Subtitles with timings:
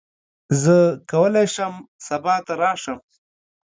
[0.61, 0.77] زه
[1.11, 1.73] کولی شم
[2.07, 2.99] سبا ته راشم.